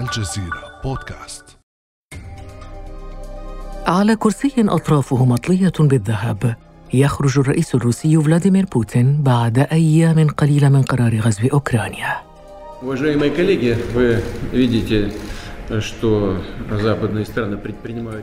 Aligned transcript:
الجزيرة 0.00 0.80
بودكاست. 0.84 1.44
على 3.86 4.16
كرسي 4.16 4.52
أطرافه 4.58 5.24
مطلية 5.24 5.72
بالذهب 5.80 6.56
يخرج 6.94 7.38
الرئيس 7.38 7.74
الروسي 7.74 8.20
فلاديمير 8.20 8.64
بوتين 8.64 9.22
بعد 9.22 9.58
أيام 9.58 10.28
قليلة 10.28 10.68
من 10.68 10.82
قرار 10.82 11.20
غزو 11.20 11.48
أوكرانيا. 11.52 12.16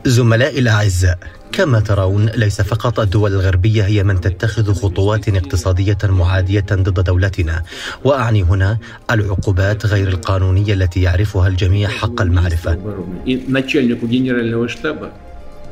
زملائي 0.04 0.58
الأعزاء 0.58 1.18
كما 1.52 1.80
ترون 1.80 2.26
ليس 2.26 2.60
فقط 2.60 3.00
الدول 3.00 3.32
الغربية 3.32 3.84
هي 3.84 4.04
من 4.04 4.20
تتخذ 4.20 4.74
خطوات 4.74 5.28
اقتصادية 5.28 5.98
معادية 6.04 6.66
ضد 6.72 7.04
دولتنا. 7.04 7.62
وأعني 8.04 8.42
هنا 8.42 8.78
العقوبات 9.10 9.86
غير 9.86 10.08
القانونية 10.08 10.74
التي 10.74 11.02
يعرفها 11.02 11.48
الجميع 11.48 11.88
حق 11.88 12.20
المعرفة. 12.22 12.78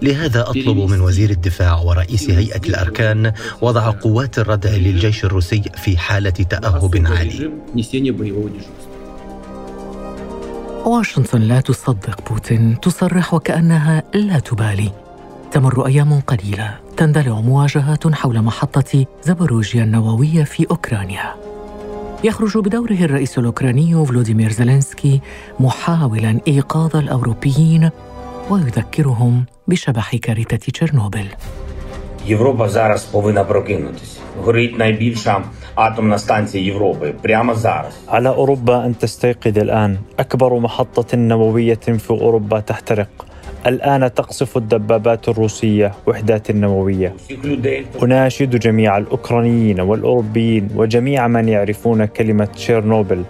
لهذا 0.02 0.40
أطلب 0.40 0.76
من 0.90 1.00
وزير 1.00 1.30
الدفاع 1.30 1.78
ورئيس 1.80 2.30
هيئة 2.30 2.60
الأركان 2.68 3.32
وضع 3.60 3.90
قوات 3.90 4.38
الردع 4.38 4.70
للجيش 4.70 5.24
الروسي 5.24 5.62
في 5.76 5.96
حالة 5.98 6.30
تأهب 6.30 7.06
عالي. 7.06 7.50
واشنطن 10.85 11.41
لا 11.41 11.61
تصدق 11.61 12.29
بوتين 12.29 12.79
تصرح 12.79 13.33
وكانها 13.33 14.03
لا 14.13 14.39
تبالي 14.39 14.91
تمر 15.51 15.85
ايام 15.85 16.19
قليله 16.19 16.77
تندلع 16.97 17.41
مواجهات 17.41 18.07
حول 18.07 18.41
محطه 18.41 19.05
زابوروجيا 19.23 19.83
النوويه 19.83 20.43
في 20.43 20.67
اوكرانيا 20.71 21.35
يخرج 22.23 22.57
بدوره 22.57 22.93
الرئيس 23.05 23.37
الاوكراني 23.37 24.05
فلوديمير 24.05 24.51
زيلينسكي 24.51 25.21
محاولا 25.59 26.39
ايقاظ 26.47 26.95
الاوروبيين 26.95 27.89
ويذكرهم 28.49 29.45
بشبح 29.67 30.15
كارثه 30.15 30.57
تشيرنوبل 30.57 31.25
Європа 32.25 32.69
зараз 32.69 33.03
повинна 33.03 33.43
прокинутися. 33.43 34.19
Горить 34.45 34.77
найбільша 34.77 35.43
على 38.08 38.28
أوروبا 38.28 38.86
أن 38.86 38.98
تستيقظ 38.98 39.58
الآن. 39.58 39.96
أكبر 40.18 40.58
محطة 40.58 41.16
نووية 41.16 41.74
في 41.74 42.10
أوروبا 42.10 42.60
تحترق. 42.60 43.08
الآن 43.66 44.14
تقصف 44.14 44.56
الدبابات 44.56 45.28
الروسية 45.28 45.92
وحدات 46.06 46.50
نووية. 46.50 47.14
أناشد 48.02 48.56
جميع 48.56 48.98
الأوكرانيين 48.98 49.80
والأوروبيين 49.80 50.68
وجميع 50.76 51.28
من 51.28 51.48
يعرفون 51.48 52.04
كلمة 52.04 52.44
تشيرنوبل. 52.44 53.22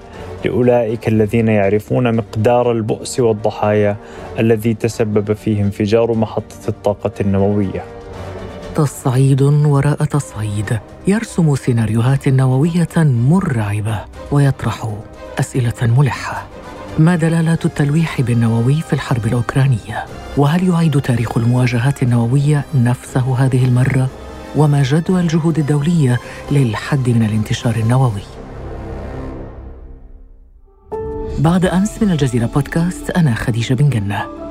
لأولئك 0.44 1.08
الذين 1.08 1.48
يعرفون 1.48 2.17
مقدار 2.17 2.72
البؤس 2.72 3.20
والضحايا 3.20 3.97
الذي 4.39 4.74
تسبب 4.74 5.33
فيه 5.33 5.61
انفجار 5.61 6.14
محطة 6.14 6.69
الطاقة 6.69 7.12
النووية. 7.20 7.95
تصعيد 8.77 9.42
وراء 9.42 10.05
تصعيد 10.05 10.78
يرسم 11.06 11.55
سيناريوهات 11.55 12.28
نووية 12.28 12.88
مرعبة 12.96 14.05
ويطرح 14.33 14.94
أسئلة 15.41 15.74
ملحة. 15.83 16.46
ما 16.98 17.16
دلالات 17.16 17.66
التلويح 17.66 18.20
بالنووي 18.20 18.74
في 18.74 18.92
الحرب 18.92 19.27
الأوكرانية؟ 19.27 20.05
وهل 20.36 20.68
يعيد 20.68 21.00
تاريخ 21.00 21.36
المواجهات 21.36 22.02
النووية 22.02 22.64
نفسه 22.74 23.36
هذه 23.38 23.64
المرة؟ 23.64 24.08
وما 24.56 24.83
جدوى 24.83 25.20
الجهود 25.20 25.58
الدولية 25.58 26.20
للحد 26.50 27.11
من 27.11 27.22
الانتشار 27.22 27.77
النووي؟ 27.77 28.22
بعد 31.38 31.66
أمس 31.66 32.02
من 32.02 32.11
الجزيرة 32.11 32.46
بودكاست 32.46 33.11
أنا 33.11 33.34
خديجة 33.34 33.74
بن 33.74 33.88
جنة. 33.88 34.45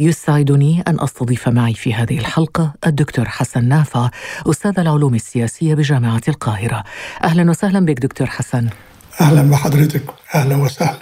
يسعدني 0.00 0.82
أن 0.88 1.00
أستضيف 1.00 1.48
معي 1.48 1.74
في 1.74 1.94
هذه 1.94 2.18
الحلقة 2.18 2.74
الدكتور 2.86 3.28
حسن 3.28 3.64
نافع 3.64 4.10
أستاذ 4.46 4.80
العلوم 4.80 5.14
السياسية 5.14 5.74
بجامعة 5.74 6.20
القاهرة. 6.28 6.84
أهلا 7.24 7.50
وسهلا 7.50 7.86
بك 7.86 7.98
دكتور 7.98 8.26
حسن. 8.26 8.68
أهلا 9.20 9.50
بحضرتك. 9.50 10.04
أهلا 10.34 10.56
وسهلا. 10.56 10.98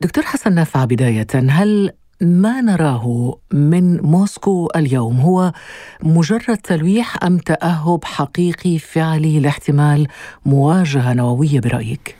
دكتور 0.00 0.24
حسن 0.24 0.54
نافع 0.54 0.84
بداية 0.84 1.26
هل 1.34 1.92
ما 2.20 2.60
نراه 2.60 3.38
من 3.52 4.00
موسكو 4.00 4.68
اليوم 4.76 5.20
هو 5.20 5.52
مجرد 6.02 6.56
تلويح 6.56 7.24
أم 7.24 7.38
تأهب 7.38 8.04
حقيقي 8.04 8.78
فعلي 8.78 9.40
لاحتمال 9.40 10.06
مواجهة 10.46 11.12
نووية 11.12 11.60
برأيك؟ 11.60 12.16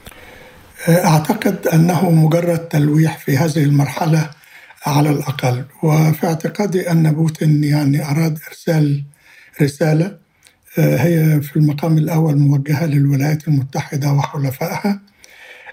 أعتقد 0.88 1.66
أنه 1.66 2.10
مجرد 2.10 2.58
تلويح 2.58 3.18
في 3.18 3.36
هذه 3.36 3.64
المرحلة 3.64 4.30
على 4.86 5.10
الأقل. 5.10 5.64
وفي 5.82 6.26
اعتقادي 6.26 6.90
أن 6.90 7.12
بوتين 7.12 7.64
يعني 7.64 8.04
أراد 8.10 8.38
إرسال 8.48 9.04
رسالة 9.62 10.18
آه، 10.78 10.96
هي 10.96 11.40
في 11.40 11.56
المقام 11.56 11.98
الأول 11.98 12.38
موجهة 12.38 12.86
للولايات 12.86 13.48
المتحدة 13.48 14.12
وحلفائها. 14.12 15.00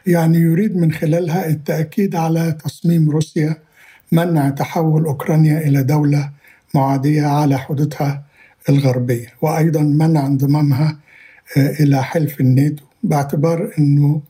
يعني 0.08 0.38
يريد 0.38 0.78
من 0.78 0.92
خلالها 0.92 1.50
التأكيد 1.50 2.16
على 2.16 2.58
تصميم 2.66 3.10
روسيا 3.10 3.58
منع 4.12 4.50
تحول 4.50 5.06
أوكرانيا 5.06 5.60
إلى 5.60 5.84
دولة 5.84 6.32
معادية 6.76 7.26
على 7.28 7.58
حدودها 7.58 8.24
الغربية 8.70 9.28
وأيضا 9.42 9.82
منع 9.82 10.26
انضمامها 10.26 10.98
آه، 11.58 11.70
إلى 11.80 12.04
حلف 12.04 12.40
الناتو. 12.40 12.84
باعتبار 13.04 13.72
أنه 13.80 14.22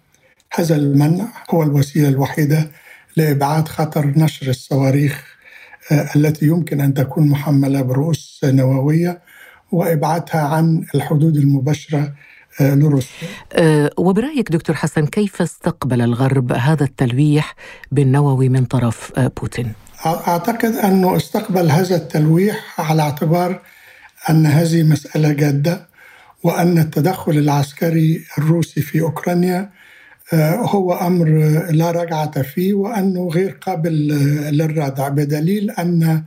هذا 0.53 0.75
المنع 0.75 1.27
هو 1.51 1.63
الوسيلة 1.63 2.09
الوحيدة 2.09 2.71
لإبعاد 3.17 3.67
خطر 3.67 4.05
نشر 4.05 4.49
الصواريخ 4.49 5.23
آه، 5.91 6.09
التي 6.15 6.45
يمكن 6.45 6.81
أن 6.81 6.93
تكون 6.93 7.27
محملة 7.27 7.81
برؤوس 7.81 8.41
نووية 8.43 9.21
وإبعادها 9.71 10.41
عن 10.41 10.85
الحدود 10.95 11.35
المباشرة 11.37 12.13
آه، 12.61 12.75
لروسيا 12.75 13.27
أه 13.53 13.89
وبرأيك 13.97 14.51
دكتور 14.51 14.75
حسن 14.75 15.05
كيف 15.05 15.41
استقبل 15.41 16.01
الغرب 16.01 16.51
هذا 16.51 16.83
التلويح 16.83 17.55
بالنووي 17.91 18.49
من 18.49 18.65
طرف 18.65 19.11
بوتين؟ 19.19 19.73
أعتقد 20.05 20.75
أنه 20.75 21.15
استقبل 21.15 21.71
هذا 21.71 21.95
التلويح 21.95 22.81
على 22.81 23.01
اعتبار 23.01 23.61
أن 24.29 24.45
هذه 24.45 24.83
مسألة 24.83 25.31
جادة 25.31 25.87
وأن 26.43 26.77
التدخل 26.77 27.31
العسكري 27.31 28.25
الروسي 28.37 28.81
في 28.81 29.01
أوكرانيا 29.01 29.59
آه، 29.59 29.84
هو 30.33 30.93
أمر 30.93 31.27
لا 31.71 31.91
رجعة 31.91 32.41
فيه 32.41 32.73
وأنه 32.73 33.27
غير 33.27 33.57
قابل 33.61 33.91
للردع 34.51 35.07
بدليل 35.07 35.71
أن 35.71 36.23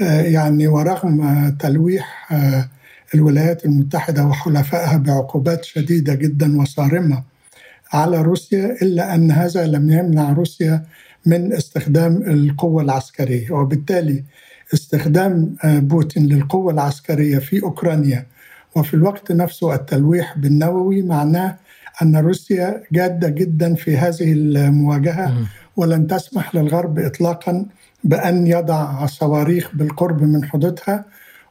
آه، 0.00 0.20
يعني 0.20 0.66
ورغم 0.66 1.48
تلويح 1.58 2.32
آه، 2.32 2.68
الولايات 3.14 3.64
المتحدة 3.64 4.24
وحلفائها 4.24 4.96
بعقوبات 4.96 5.64
شديدة 5.64 6.14
جدا 6.14 6.60
وصارمة 6.60 7.22
على 7.92 8.22
روسيا 8.22 8.76
إلا 8.82 9.14
أن 9.14 9.30
هذا 9.30 9.66
لم 9.66 9.90
يمنع 9.90 10.32
روسيا 10.32 10.84
من 11.26 11.52
استخدام 11.52 12.22
القوة 12.22 12.82
العسكرية 12.82 13.50
وبالتالي 13.50 14.24
استخدام 14.74 15.56
بوتين 15.64 16.26
للقوة 16.26 16.72
العسكرية 16.72 17.38
في 17.38 17.62
أوكرانيا 17.62 18.26
وفي 18.76 18.94
الوقت 18.94 19.32
نفسه 19.32 19.74
التلويح 19.74 20.38
بالنووي 20.38 21.02
معناه 21.02 21.56
أن 22.02 22.16
روسيا 22.16 22.82
جادة 22.92 23.28
جدا 23.28 23.74
في 23.74 23.96
هذه 23.96 24.32
المواجهة 24.32 25.34
ولن 25.76 26.06
تسمح 26.06 26.54
للغرب 26.54 26.98
إطلاقا 26.98 27.66
بأن 28.04 28.46
يضع 28.46 29.06
صواريخ 29.06 29.70
بالقرب 29.74 30.22
من 30.22 30.44
حدودها. 30.44 31.04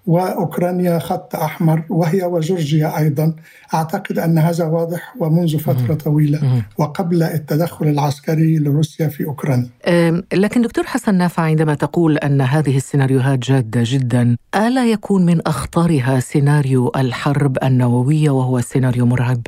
وأوكرانيا 0.07 0.99
خط 0.99 1.35
أحمر 1.35 1.83
وهي 1.89 2.23
وجورجيا 2.23 2.97
أيضا. 2.97 3.33
أعتقد 3.73 4.19
أن 4.19 4.37
هذا 4.37 4.65
واضح 4.65 5.15
ومنذ 5.19 5.57
فترة 5.57 5.93
طويلة 5.93 6.63
وقبل 6.77 7.23
التدخل 7.23 7.87
العسكري 7.87 8.57
لروسيا 8.57 9.07
في 9.07 9.25
أوكرانيا. 9.25 9.69
لكن 10.33 10.61
دكتور 10.61 10.85
حسن 10.85 11.15
نافع 11.15 11.43
عندما 11.43 11.73
تقول 11.75 12.17
أن 12.17 12.41
هذه 12.41 12.77
السيناريوهات 12.77 13.39
جادة 13.39 13.81
جدا، 13.83 14.37
ألا 14.55 14.85
يكون 14.85 15.25
من 15.25 15.47
أخطرها 15.47 16.19
سيناريو 16.19 16.91
الحرب 16.95 17.57
النووية 17.63 18.29
وهو 18.29 18.61
سيناريو 18.61 19.05
مرعب؟ 19.05 19.41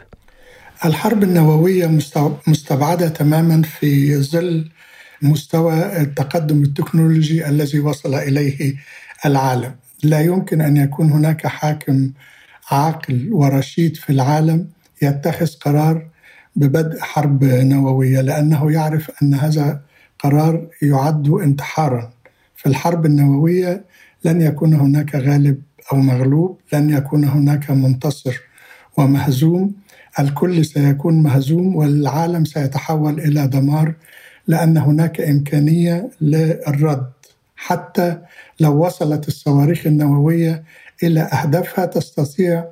الحرب 0.86 1.24
النووية 1.24 2.00
مستبعدة 2.48 3.08
تماما 3.08 3.62
في 3.62 4.18
ظل 4.22 4.70
مستوى 5.22 6.02
التقدم 6.02 6.64
التكنولوجي 6.64 7.48
الذي 7.50 7.80
وصل 7.80 8.16
إليه 8.16 8.76
العالم. 9.26 9.76
لا 10.04 10.22
يمكن 10.22 10.62
أن 10.62 10.78
يكون 10.78 11.12
هناك 11.12 11.48
حاكم 11.48 12.12
عاقل 12.72 13.30
ورشيد 13.32 13.96
في 13.96 14.10
العالم 14.10 14.68
يتخذ 15.02 15.48
قرار 15.62 16.08
ببدء 16.56 17.00
حرب 17.00 17.44
نووية 17.44 18.22
لأنه 18.22 18.72
يعرف 18.72 19.12
أن 19.22 19.34
هذا 19.34 19.82
قرار 20.20 20.68
يعد 20.82 21.30
انتحارا. 21.30 22.12
في 22.56 22.70
الحرب 22.70 23.06
النووية 23.06 23.86
لن 24.26 24.42
يكون 24.42 24.74
هناك 24.74 25.16
غالب 25.16 25.62
أو 25.92 25.98
مغلوب 25.98 26.60
لن 26.74 26.90
يكون 26.90 27.24
هناك 27.24 27.72
منتصر 27.72 28.42
ومهزوم. 28.98 29.85
الكل 30.20 30.66
سيكون 30.66 31.24
مهزوم 31.24 31.76
والعالم 31.76 32.46
سيتحول 32.46 33.20
إلى 33.20 33.48
دمار 33.48 33.94
لأن 34.48 34.78
هناك 34.78 35.22
إمكانية 35.22 36.10
للرد. 36.22 37.10
حتى 37.56 38.18
لو 38.60 38.86
وصلت 38.86 39.28
الصواريخ 39.28 39.88
النووية 39.88 40.64
إلى 41.04 41.22
أهدافها 41.22 41.86
تستطيع 41.86 42.66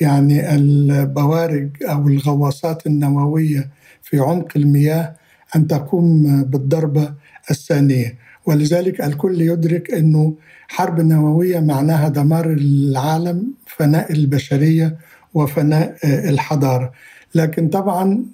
يعني 0.00 0.54
البوارج 0.54 1.68
أو 1.82 2.08
الغواصات 2.08 2.86
النووية 2.86 3.68
في 4.02 4.18
عمق 4.18 4.48
المياه 4.56 5.14
أن 5.56 5.66
تقوم 5.66 6.42
بالضربه 6.42 7.14
الثانية. 7.50 8.14
ولذلك 8.46 9.00
الكل 9.00 9.40
يدرك 9.40 9.94
إنه 9.94 10.34
حرب 10.68 11.00
نووية 11.00 11.60
معناها 11.60 12.08
دمار 12.08 12.46
العالم 12.52 13.52
فناء 13.66 14.12
البشرية 14.12 14.96
وفناء 15.34 15.96
الحضارة. 16.04 16.92
لكن 17.34 17.68
طبعا 17.68 18.24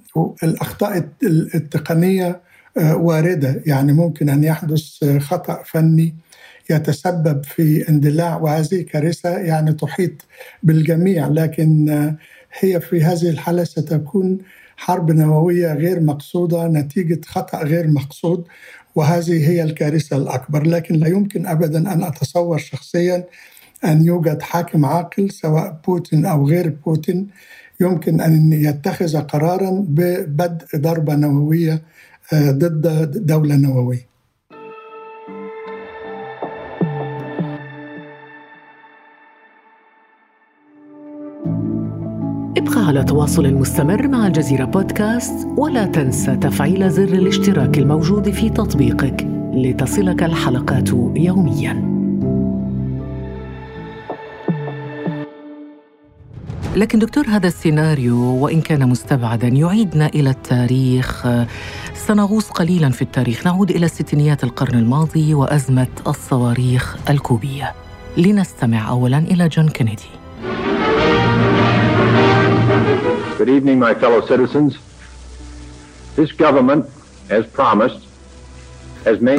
الأخطاء 0.43 1.09
التقنية 1.55 2.41
واردة. 2.77 3.63
يعني 3.67 3.93
ممكن 3.93 4.29
أن 4.29 4.45
يحدث 4.45 5.05
خطأ 5.19 5.63
فني 5.63 6.15
يتسبب 6.71 7.45
في 7.45 7.89
اندلاع 7.89 8.37
وهذه 8.37 8.83
كارثة 8.83 9.39
يعني 9.39 9.73
تحيط 9.73 10.13
بالجميع. 10.63 11.29
لكن 11.29 11.89
هي 12.61 12.81
في 12.81 13.05
هذه 13.05 13.31
الحالة 13.31 13.65
ستكون 13.65 14.39
حرب 14.77 15.11
نووية 15.11 15.75
غير 15.75 16.01
مقصودة 16.01 16.69
نتيجة 16.69 17.21
خطأ 17.27 17.63
غير 17.63 17.89
مقصود 17.89 18.45
وهذه 18.95 19.51
هي 19.51 19.63
الكارثة 19.63 20.17
الأكبر. 20.17 20.67
لكن 20.67 20.95
لا 20.95 21.09
يمكن 21.09 21.47
ابدا 21.47 21.93
أن 21.93 22.03
أتصور 22.03 22.59
شخصيا 22.59 23.25
أن 23.85 24.07
يوجد 24.07 24.43
حاكم 24.43 24.85
عاقل 24.85 25.31
سواء 25.31 25.81
بوتين 25.87 26.27
أو 26.27 26.49
غير 26.49 26.77
بوتين 26.87 27.29
يمكن 27.81 28.21
أن 28.21 28.53
يتخذ 28.53 29.19
قرارا 29.19 29.85
ببدء 29.89 30.67
ضربة 30.77 31.15
نووية 31.15 31.83
ضد 32.35 33.11
دولة 33.27 33.57
نووية 33.57 34.07
ابقى 42.57 42.87
على 42.87 43.05
تواصل 43.05 43.55
مستمر 43.55 44.09
مع 44.09 44.27
الجزيرة 44.27 44.65
بودكاست 44.65 45.47
ولا 45.57 45.87
تنسى 45.87 46.37
تفعيل 46.37 46.91
زر 46.91 47.03
الاشتراك 47.03 47.79
الموجود 47.79 48.31
في 48.31 48.51
تطبيقك 48.51 49.27
لتصلك 49.55 50.23
الحلقات 50.23 50.89
يومياً. 51.17 51.86
لكن 56.77 56.99
دكتور 56.99 57.27
هذا 57.29 57.49
السيناريو 57.49 58.17
وإن 58.17 58.61
كان 58.61 58.89
مستبعدا 58.89 59.49
يعيدنا 59.49 60.07
إلى 60.07 60.31
التاريخ. 60.31 61.27
سنغوص 61.95 62.51
قليلا 62.51 62.91
في 62.91 63.03
التاريخ. 63.03 63.47
نعود 63.47 63.71
إلى 63.71 63.89
ستينيات 63.89 64.45
القرن 64.45 64.79
الماضي 64.79 65.35
وأزمة 65.35 65.87
الصواريخ 66.07 66.97
الكوبية. 67.11 67.75
لنستمع 68.17 68.89
أولا 68.89 69.19
إلى 69.19 69.49
جون 69.49 69.69
كينيدي. 69.69 70.03
Good 73.39 73.49
evening, 73.49 73.79
my 73.79 73.95
fellow 73.95 74.21
citizens. 74.27 74.75
This 76.17 76.33
government, 76.33 76.85
as 77.31 77.45
promised, 77.59 78.06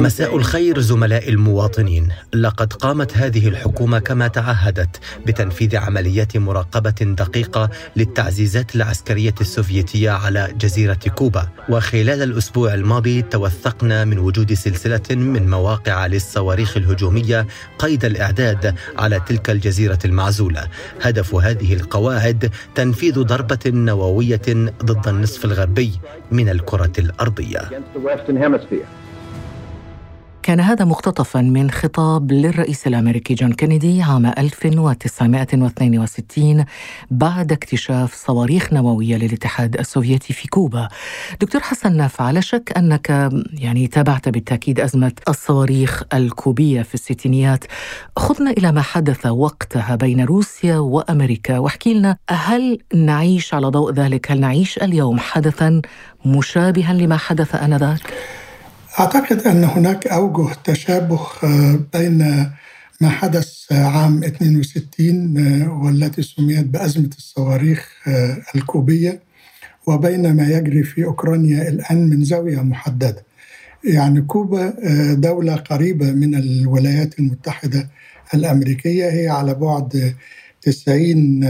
مساء 0.02 0.36
الخير 0.36 0.80
زملاء 0.80 1.28
المواطنين. 1.28 2.08
لقد 2.34 2.72
قامت 2.72 3.16
هذه 3.16 3.48
الحكومة 3.48 3.98
كما 3.98 4.28
تعهدت 4.28 5.00
بتنفيذ 5.26 5.76
عمليات 5.76 6.36
مراقبة 6.36 6.90
دقيقة 6.90 7.70
للتعزيزات 7.96 8.76
العسكرية 8.76 9.34
السوفيتية 9.40 10.10
على 10.10 10.54
جزيرة 10.60 10.98
كوبا. 11.14 11.48
وخلال 11.68 12.22
الأسبوع 12.22 12.74
الماضي 12.74 13.22
توثقنا 13.22 14.04
من 14.04 14.18
وجود 14.18 14.52
سلسلة 14.52 15.02
من 15.10 15.50
مواقع 15.50 16.06
للصواريخ 16.06 16.76
الهجومية 16.76 17.46
قيد 17.78 18.04
الإعداد 18.04 18.74
على 18.98 19.20
تلك 19.26 19.50
الجزيرة 19.50 19.98
المعزولة. 20.04 20.68
هدف 21.02 21.34
هذه 21.34 21.74
القواعد 21.74 22.50
تنفيذ 22.74 23.22
ضربة 23.22 23.58
نووية 23.66 24.42
ضد 24.84 25.08
النصف 25.08 25.44
الغربي 25.44 25.92
من 26.30 26.48
الكرة 26.48 26.92
الأرضية. 26.98 27.70
كان 30.48 30.60
هذا 30.60 30.84
مقتطفا 30.84 31.40
من 31.40 31.70
خطاب 31.70 32.32
للرئيس 32.32 32.86
الأمريكي 32.86 33.34
جون 33.34 33.52
كينيدي 33.52 34.02
عام 34.02 34.26
1962 34.26 36.64
بعد 37.10 37.52
اكتشاف 37.52 38.14
صواريخ 38.14 38.72
نووية 38.72 39.16
للاتحاد 39.16 39.78
السوفيتي 39.78 40.32
في 40.32 40.48
كوبا. 40.48 40.88
دكتور 41.40 41.60
حسن 41.60 41.96
نافع 41.96 42.30
لا 42.30 42.40
شك 42.40 42.72
أنك 42.76 43.30
يعني 43.52 43.86
تابعت 43.86 44.28
بالتأكيد 44.28 44.80
أزمة 44.80 45.12
الصواريخ 45.28 46.02
الكوبية 46.14 46.82
في 46.82 46.94
الستينيات. 46.94 47.64
خذنا 48.16 48.50
إلى 48.50 48.72
ما 48.72 48.82
حدث 48.82 49.26
وقتها 49.26 49.96
بين 49.96 50.24
روسيا 50.24 50.78
وأمريكا 50.78 51.58
واحكي 51.58 51.94
لنا 51.94 52.16
هل 52.30 52.78
نعيش 52.94 53.54
على 53.54 53.66
ضوء 53.66 53.92
ذلك؟ 53.92 54.30
هل 54.30 54.40
نعيش 54.40 54.78
اليوم 54.78 55.18
حدثا 55.18 55.82
مشابها 56.26 56.92
لما 56.92 57.16
حدث 57.16 57.54
آنذاك؟ 57.54 58.14
أعتقد 59.00 59.46
أن 59.46 59.64
هناك 59.64 60.06
أوجه 60.06 60.54
تشابه 60.64 61.20
بين 61.94 62.18
ما 63.00 63.08
حدث 63.08 63.72
عام 63.72 64.24
62 64.24 65.68
والتي 65.68 66.22
سميت 66.22 66.64
بأزمة 66.66 67.10
الصواريخ 67.18 67.88
الكوبية 68.54 69.20
وبين 69.86 70.36
ما 70.36 70.48
يجري 70.48 70.82
في 70.82 71.04
أوكرانيا 71.04 71.68
الآن 71.68 72.10
من 72.10 72.24
زاوية 72.24 72.60
محددة. 72.60 73.24
يعني 73.84 74.20
كوبا 74.20 74.74
دولة 75.14 75.56
قريبة 75.56 76.12
من 76.12 76.34
الولايات 76.34 77.18
المتحدة 77.18 77.88
الأمريكية 78.34 79.10
هي 79.10 79.28
على 79.28 79.54
بعد 79.54 80.14
90 80.62 81.40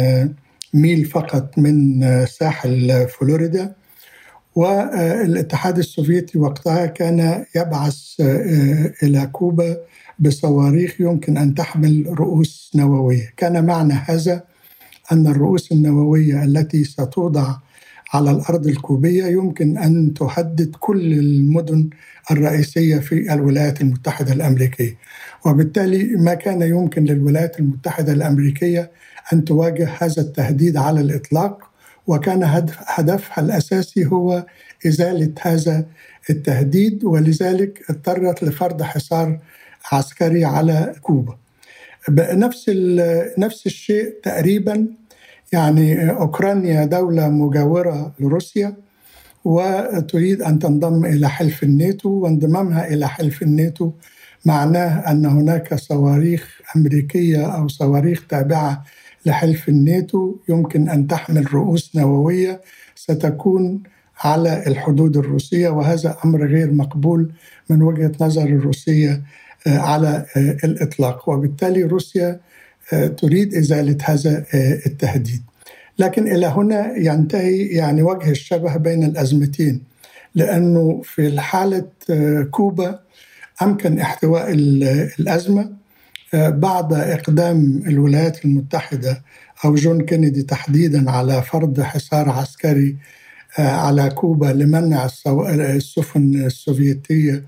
ميل 0.75 1.05
فقط 1.05 1.59
من 1.59 2.01
ساحل 2.27 3.07
فلوريدا. 3.09 3.78
والاتحاد 4.59 5.79
السوفيتي 5.79 6.39
وقتها 6.39 6.87
كان 6.87 7.45
يبعث 7.57 7.99
إلى 9.03 9.27
كوبا 9.33 9.77
بصواريخ 10.19 11.01
يمكن 11.01 11.37
أن 11.37 11.55
تحمل 11.55 12.07
رؤوس 12.09 12.71
نووية، 12.75 13.33
كان 13.37 13.67
معنى 13.67 13.93
هذا 13.93 14.43
أن 15.13 15.27
الرؤوس 15.27 15.73
النووية 15.73 16.45
التي 16.45 16.85
ستوضع 16.85 17.57
على 18.13 18.31
الأرض 18.31 18.67
الكوبية 18.67 19.25
يمكن 19.25 19.79
أن 19.79 20.15
تهدد 20.15 20.75
كل 20.81 21.13
المدن 21.13 21.91
الرئيسية 22.31 22.99
في 22.99 23.35
الولايات 23.35 23.81
المتحدة 23.81 24.33
الأمريكية، 24.33 24.97
وبالتالي 25.47 26.05
ما 26.05 26.35
كان 26.35 26.63
يمكن 26.63 27.05
للولايات 27.05 27.61
المتحدة 27.61 28.13
الأمريكية 28.13 28.91
أن 29.33 29.45
تواجه 29.45 29.89
هذا 29.99 30.23
التهديد 30.23 30.77
على 30.77 31.01
الإطلاق. 31.01 31.68
وكان 32.09 32.65
هدفها 32.87 33.45
الأساسي 33.45 34.07
هو 34.07 34.47
إزالة 34.87 35.33
هذا 35.41 35.87
التهديد 36.31 37.05
ولذلك 37.05 37.91
اضطرت 37.91 38.43
لفرض 38.43 38.83
حصار 38.83 39.39
عسكري 39.93 40.45
على 40.45 40.95
كوبا. 41.03 41.37
بنفس 42.09 42.71
نفس 43.39 43.67
الشيء 43.67 44.15
تقريبا 44.23 44.87
يعني 45.53 46.11
أوكرانيا 46.11 46.85
دولة 46.85 47.29
مجاورة 47.29 48.13
لروسيا 48.21 48.77
وتريد 49.45 50.43
أن 50.43 50.59
تنضم 50.59 51.05
إلى 51.05 51.29
حلف 51.29 51.63
الناتو 51.63 52.09
وانضمامها 52.09 52.89
إلى 52.89 53.09
حلف 53.09 53.43
الناتو 53.43 53.93
معناه 54.45 55.11
أن 55.11 55.27
هناك 55.27 55.75
صواريخ 55.75 56.61
أمريكية 56.77 57.57
أو 57.57 57.69
صواريخ 57.69 58.27
تابعة 58.29 58.85
لحلف 59.29 59.69
الناتو 59.69 60.37
يمكن 60.49 60.89
أن 60.89 61.07
تحمل 61.07 61.55
رؤوس 61.55 61.97
نووية 61.97 62.61
ستكون 62.95 63.83
على 64.21 64.67
الحدود 64.67 65.17
الروسية 65.17 65.69
وهذا 65.69 66.17
أمر 66.25 66.47
غير 66.47 66.73
مقبول 66.73 67.33
من 67.71 67.83
وجهة 67.83 68.13
نظر 68.21 68.45
الروسية 68.45 69.23
على 69.67 70.27
الإطلاق 70.65 71.29
وبالتالي 71.29 71.83
روسيا 71.83 72.41
تريد 73.17 73.55
إزالة 73.55 73.99
هذا 74.05 74.45
التهديد. 74.87 75.43
لكن 75.99 76.29
إلى 76.29 76.47
هنا 76.47 76.97
ينتهي 76.97 77.67
يعني 77.67 78.03
وجه 78.03 78.31
الشبه 78.31 78.77
بين 78.77 79.05
الأزمتين 79.05 79.83
لأنه 80.35 81.01
في 81.05 81.41
حالة 81.41 81.89
كوبا 82.51 82.99
أمكن 83.63 83.99
احتواء 83.99 84.47
الأزمة 85.21 85.78
بعد 86.35 86.93
إقدام 86.93 87.83
الولايات 87.87 88.45
المتحدة 88.45 89.23
أو 89.65 89.75
جون 89.75 90.01
كينيدي 90.01 90.43
تحديدا 90.43 91.11
على 91.11 91.43
فرض 91.43 91.81
حصار 91.81 92.31
عسكري 92.31 92.97
على 93.59 94.11
كوبا 94.11 94.47
لمنع 94.47 95.09
السفن 95.27 96.35
السوفيتية 96.35 97.45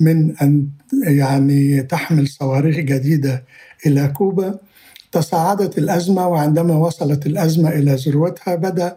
من 0.00 0.36
أن 0.36 0.68
يعني 1.02 1.82
تحمل 1.82 2.28
صواريخ 2.28 2.76
جديدة 2.76 3.44
إلى 3.86 4.08
كوبا. 4.08 4.58
تصاعدت 5.12 5.78
الأزمة 5.78 6.28
وعندما 6.28 6.76
وصلت 6.76 7.26
الأزمة 7.26 7.68
إلى 7.68 7.94
ذروتها 7.94 8.54
بدأ 8.54 8.96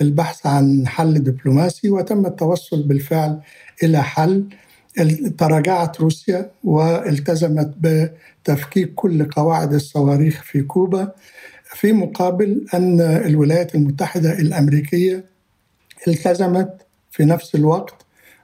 البحث 0.00 0.46
عن 0.46 0.86
حل 0.86 1.14
دبلوماسي 1.14 1.90
وتم 1.90 2.26
التوصل 2.26 2.82
بالفعل 2.82 3.40
إلى 3.82 4.02
حل. 4.02 4.44
تراجعت 5.38 6.00
روسيا 6.00 6.50
والتزمت 6.64 7.74
بتفكيك 7.80 8.94
كل 8.94 9.24
قواعد 9.24 9.74
الصواريخ 9.74 10.42
في 10.42 10.62
كوبا 10.62 11.12
في 11.64 11.92
مقابل 11.92 12.66
أن 12.74 13.00
الولايات 13.00 13.74
المتحدة 13.74 14.32
الأمريكية 14.32 15.24
التزمت 16.08 16.86
في 17.10 17.24
نفس 17.24 17.54
الوقت 17.54 17.94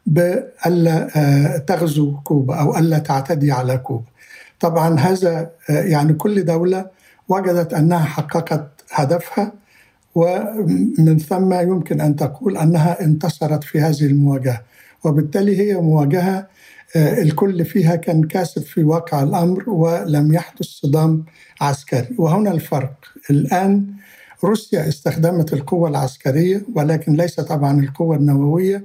بألا 0.06 1.08
آه، 1.16 1.58
تغزو 1.58 2.16
كوبا 2.24 2.54
أو 2.54 2.78
ألا 2.78 2.98
تعتدي 2.98 3.52
على 3.52 3.78
كوبا. 3.78 4.04
طبعا 4.60 5.00
هذا 5.00 5.50
آه، 5.70 5.82
يعني 5.82 6.12
كل 6.12 6.44
دولة 6.44 6.86
وجدت 7.28 7.74
أنها 7.74 8.04
حققت 8.04 8.68
هدفها 8.90 9.52
ومن 10.14 11.18
ثم 11.18 11.52
يمكن 11.52 12.00
أن 12.00 12.16
تقول 12.16 12.56
أنها 12.56 13.00
انتصرت 13.04 13.64
في 13.64 13.80
هذه 13.80 14.02
المواجهة. 14.06 14.62
وبالتالي 15.04 15.58
هي 15.58 15.74
مواجهة 15.74 16.46
آه، 16.96 17.22
الكل 17.22 17.64
فيها 17.64 17.96
كان 17.96 18.22
كاسب 18.24 18.62
في 18.62 18.84
واقع 18.84 19.22
الأمر 19.22 19.70
ولم 19.70 20.34
يحدث 20.34 20.66
صدام 20.66 21.24
عسكري. 21.60 22.08
وهنا 22.18 22.52
الفرق. 22.52 22.94
الآن 23.30 23.86
روسيا 24.44 24.88
استخدمت 24.88 25.52
القوة 25.52 25.88
العسكرية 25.88 26.62
ولكن 26.74 27.12
ليس 27.12 27.40
طبعا 27.40 27.80
القوة 27.80 28.16
النووية 28.16 28.84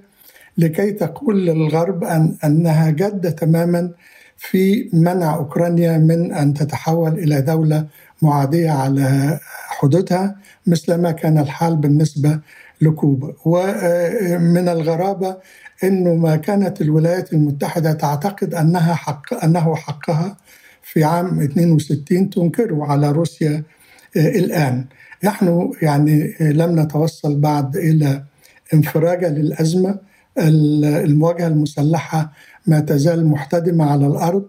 لكي 0.58 0.92
تقول 0.92 1.46
للغرب 1.46 2.04
أن 2.04 2.36
أنها 2.44 2.90
جادة 2.90 3.30
تماما 3.30 3.92
في 4.38 4.90
منع 4.94 5.36
أوكرانيا 5.36 5.98
من 5.98 6.34
أن 6.34 6.54
تتحول 6.54 7.12
إلى 7.14 7.42
دولة 7.42 7.88
معادية 8.22 8.72
على 8.72 9.40
حدودها 9.68 10.36
مثل 10.68 10.96
ما 10.96 11.12
كان 11.12 11.38
الحال 11.38 11.76
بالنسبة 11.76 12.40
لكوبا. 12.82 13.34
ومن 13.46 14.70
الغرابة 14.70 15.38
أنه 15.84 16.14
ما 16.14 16.36
كانت 16.36 16.82
الولايات 16.82 17.34
المتحدة 17.34 17.94
تعتقد 17.94 18.54
أنها 18.54 18.94
حق 18.94 19.44
أنه 19.44 19.76
حقها 19.76 20.38
في 20.84 21.04
عام 21.04 21.42
62 21.42 22.30
تنكره 22.30 22.86
على 22.86 23.12
روسيا 23.12 23.64
الآن. 24.16 24.86
نحن 25.24 25.72
يعني 25.82 26.36
لم 26.40 26.80
نتوصل 26.80 27.40
بعد 27.40 27.78
إلى 27.78 28.24
انفراجة 28.74 29.30
للأزمة. 29.30 30.00
المواجهة 30.38 31.48
المسلحة 31.48 32.32
ما 32.68 32.80
تزال 32.80 33.28
محتدمة 33.28 33.92
على 33.92 34.08
الأرض. 34.08 34.46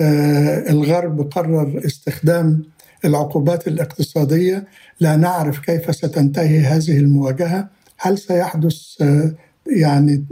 آه، 0.00 0.70
الغرب 0.70 1.30
قرر 1.30 1.82
استخدام 1.86 2.62
العقوبات 3.04 3.68
الاقتصادية. 3.68 4.66
لا 5.00 5.16
نعرف 5.16 5.58
كيف 5.58 5.94
ستنتهي 5.96 6.60
هذه 6.60 6.98
المواجهة. 6.98 7.68
هل 7.98 8.18
سيحدث 8.18 9.02
آه، 9.02 9.34
يعني 9.66 10.24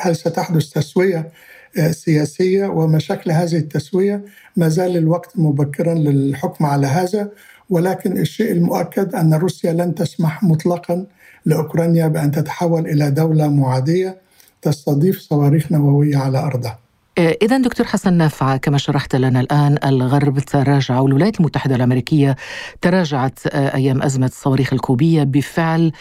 هل 0.00 0.16
ستحدث 0.16 0.70
تسوية 0.70 1.32
آه، 1.78 1.90
سياسية 1.90 2.66
وما 2.66 2.98
شكل 2.98 3.30
هذه 3.30 3.56
التسوية؟ 3.56 4.24
ما 4.56 4.68
زال 4.68 4.96
الوقت 4.96 5.38
مبكرا 5.38 5.94
للحكم 5.94 6.66
على 6.66 6.86
هذا 6.86 7.30
ولكن 7.70 8.18
الشيء 8.18 8.52
المؤكد 8.52 9.14
أن 9.14 9.34
روسيا 9.34 9.72
لن 9.72 9.94
تسمح 9.94 10.42
مطلقا 10.42 11.06
لأوكرانيا 11.46 12.08
بأن 12.08 12.30
تتحول 12.30 12.86
إلى 12.86 13.10
دولة 13.10 13.48
معادية 13.48 14.20
تستضيف 14.62 15.18
صواريخ 15.20 15.72
نووية 15.72 16.16
على 16.16 16.38
أرضها. 16.38 16.78
آه، 16.78 16.81
إذا 17.18 17.58
دكتور 17.58 17.86
حسن 17.86 18.12
نافع 18.14 18.56
كما 18.56 18.78
شرحت 18.78 19.16
لنا 19.16 19.40
الآن 19.40 19.78
الغرب 19.84 20.38
تراجع 20.38 21.00
والولايات 21.00 21.40
المتحدة 21.40 21.76
الأمريكية 21.76 22.36
تراجعت 22.80 23.38
آه، 23.46 23.74
أيام 23.74 24.02
أزمة 24.02 24.26
الصواريخ 24.26 24.72
الكوبية 24.72 25.22
بفعل 25.22 25.92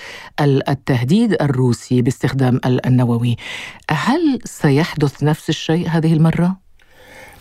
التهديد 0.41 1.41
الروسي 1.41 2.01
باستخدام 2.01 2.59
النووي 2.65 3.35
هل 3.89 4.39
سيحدث 4.45 5.23
نفس 5.23 5.49
الشيء 5.49 5.87
هذه 5.87 6.13
المرة؟ 6.13 6.57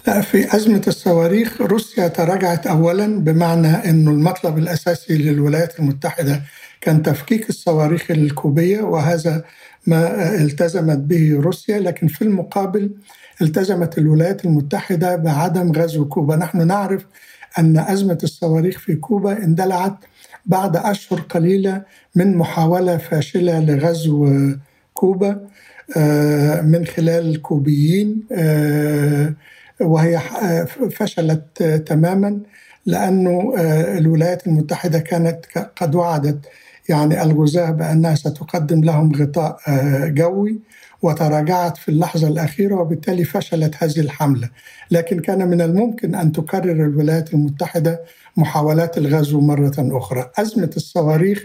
لا 0.06 0.20
في 0.20 0.56
أزمة 0.56 0.82
الصواريخ 0.86 1.60
روسيا 1.60 2.08
تراجعت 2.08 2.66
أولا 2.66 3.20
بمعنى 3.20 3.68
أنه 3.68 4.10
المطلب 4.10 4.58
الأساسي 4.58 5.18
للولايات 5.18 5.80
المتحدة 5.80 6.42
كان 6.80 7.02
تفكيك 7.02 7.48
الصواريخ 7.48 8.10
الكوبية 8.10 8.80
وهذا 8.80 9.44
ما 9.86 10.34
التزمت 10.34 10.98
به 10.98 11.40
روسيا 11.40 11.78
لكن 11.78 12.06
في 12.06 12.22
المقابل 12.22 12.90
التزمت 13.42 13.98
الولايات 13.98 14.44
المتحدة 14.44 15.16
بعدم 15.16 15.72
غزو 15.72 16.04
كوبا. 16.04 16.36
نحن 16.36 16.66
نعرف 16.66 17.06
أن 17.58 17.78
أزمة 17.78 18.18
الصواريخ 18.22 18.78
في 18.78 18.94
كوبا 18.94 19.44
اندلعت 19.44 19.94
بعد 20.46 20.76
أشهر 20.76 21.20
قليلة 21.20 21.82
من 22.14 22.36
محاولة 22.36 22.96
فاشلة 22.96 23.60
لغزو 23.60 24.32
كوبا 24.94 25.48
آه، 25.96 26.60
من 26.60 26.86
خلال 26.86 27.30
الكوبيين 27.30 28.22
آه، 28.32 29.34
وهي 29.80 30.20
فشلت 30.90 31.62
تماما 31.86 32.40
لأنه 32.86 33.54
آه، 33.58 33.98
الولايات 33.98 34.46
المتحدة 34.46 34.98
كانت 34.98 35.44
قد 35.76 35.94
وعدت 35.94 36.38
يعني 36.88 37.22
الغزاة 37.22 37.70
بأنها 37.70 38.14
ستقدم 38.14 38.84
لهم 38.84 39.14
غطاء 39.14 39.58
آه، 39.68 40.06
جوي. 40.06 40.60
وتراجعت 41.02 41.76
في 41.76 41.88
اللحظة 41.88 42.28
الأخيرة 42.28 42.74
وبالتالي 42.74 43.24
فشلت 43.24 43.74
هذه 43.78 44.00
الحملة. 44.00 44.50
لكن 44.90 45.20
كان 45.20 45.48
من 45.48 45.60
الممكن 45.60 46.14
أن 46.14 46.32
تكرر 46.32 46.72
الولايات 46.86 47.34
المتحدة 47.34 48.00
محاولات 48.36 48.98
الغزو 48.98 49.40
مرة 49.40 49.74
أخرى. 49.78 50.30
أزمة 50.38 50.70
الصواريخ 50.76 51.44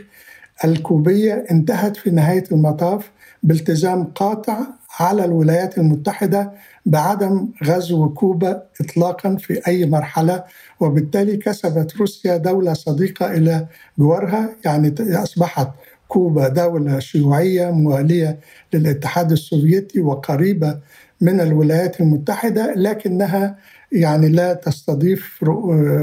الكوبية 0.65 1.45
انتهت 1.51 1.97
في 1.97 2.11
نهاية 2.11 2.43
المطاف 2.51 3.11
بالتزام 3.43 4.03
قاطع 4.03 4.57
على 4.99 5.25
الولايات 5.25 5.77
المتحدة 5.77 6.51
بعدم 6.85 7.47
غزو 7.63 8.09
كوبا 8.09 8.63
اطلاقا 8.81 9.35
في 9.35 9.67
أي 9.67 9.85
مرحلة 9.85 10.43
وبالتالي 10.79 11.37
كسبت 11.37 11.95
روسيا 11.97 12.37
دولة 12.37 12.73
صديقة 12.73 13.31
إلى 13.31 13.67
جوارها 13.99 14.49
يعني 14.65 14.95
أصبحت 14.99 15.69
كوبا 16.07 16.47
دولة 16.47 16.99
شيوعية 16.99 17.71
مواليه 17.71 18.39
للاتحاد 18.73 19.31
السوفيتي 19.31 20.01
وقريبة 20.01 20.79
من 21.21 21.41
الولايات 21.41 22.01
المتحدة 22.01 22.73
لكنها 22.75 23.55
يعني 23.91 24.29
لا 24.29 24.53
تستضيف 24.53 25.43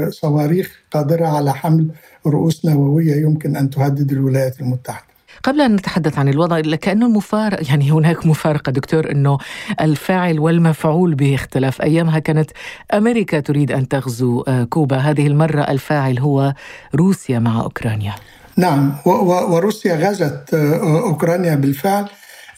صواريخ 0.09 0.79
قادرة 0.91 1.27
على 1.27 1.53
حمل 1.53 1.87
رؤوس 2.27 2.65
نووية 2.65 3.15
يمكن 3.15 3.55
أن 3.55 3.69
تهدد 3.69 4.11
الولايات 4.11 4.59
المتحدة. 4.61 5.13
قبل 5.43 5.61
أن 5.61 5.75
نتحدث 5.75 6.19
عن 6.19 6.29
الوضع 6.29 6.61
كأنه 6.61 7.05
المفارق 7.05 7.69
يعني 7.69 7.91
هناك 7.91 8.25
مفارقة 8.25 8.71
دكتور 8.71 9.11
أنه 9.11 9.37
الفاعل 9.81 10.39
والمفعول 10.39 11.15
به 11.15 11.35
اختلاف 11.35 11.81
أيامها 11.81 12.19
كانت 12.19 12.51
أمريكا 12.93 13.39
تريد 13.39 13.71
أن 13.71 13.87
تغزو 13.87 14.41
آه، 14.41 14.63
كوبا. 14.63 14.97
هذه 14.97 15.27
المرة 15.27 15.61
الفاعل 15.61 16.19
هو 16.19 16.53
روسيا 16.95 17.39
مع 17.39 17.61
أوكرانيا. 17.61 18.13
نعم 18.57 18.95
وروسيا 19.05 19.95
غزت 19.95 20.53
آه، 20.53 20.99
أوكرانيا 20.99 21.55
بالفعل 21.55 22.05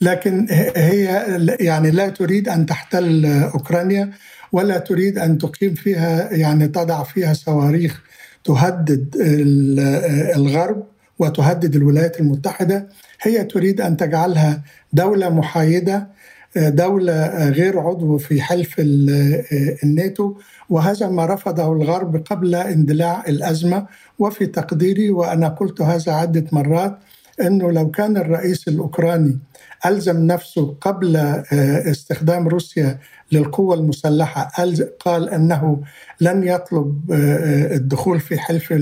لكن 0.01 0.47
هي 0.75 1.25
يعني 1.59 1.91
لا 1.91 2.09
تريد 2.09 2.49
أن 2.49 2.65
تحتل 2.65 3.25
أوكرانيا 3.25 4.11
ولا 4.51 4.77
تريد 4.77 5.17
أن 5.17 5.37
تقيم 5.37 5.73
فيها 5.73 6.33
يعني 6.33 6.67
تضع 6.67 7.03
فيها 7.03 7.33
صواريخ 7.33 8.01
تهدد 8.43 9.15
آه، 9.79 10.35
الغرب 10.35 10.83
وتهدد 11.19 11.75
الولايات 11.75 12.19
المتحدة. 12.19 12.87
هي 13.21 13.43
تريد 13.43 13.81
أن 13.81 13.97
تجعلها 13.97 14.61
دولة 14.93 15.29
محايدة 15.29 16.07
دولة 16.57 17.49
غير 17.49 17.79
عضو 17.79 18.17
في 18.17 18.41
حلف 18.41 18.75
الناتو 19.83 20.33
وهذا 20.69 21.07
ما 21.09 21.25
رفضه 21.25 21.73
الغرب 21.73 22.23
قبل 22.25 22.55
اندلاع 22.55 23.23
الأزمة 23.27 23.85
وفي 24.19 24.45
تقديري 24.45 25.09
وأنا 25.09 25.47
قلت 25.47 25.81
هذا 25.81 26.11
عدة 26.11 26.45
مرات 26.51 26.97
أنه 27.41 27.71
لو 27.71 27.91
كان 27.91 28.17
الرئيس 28.17 28.67
الأوكراني 28.67 29.39
ألزم 29.85 30.27
نفسه 30.27 30.75
قبل 30.81 31.15
استخدام 31.91 32.47
روسيا 32.47 32.99
للقوة 33.31 33.75
المسلحة 33.75 34.51
قال 34.99 35.29
أنه 35.29 35.81
لن 36.21 36.43
يطلب 36.47 37.11
الدخول 37.71 38.19
في 38.19 38.39
حلف 38.39 38.73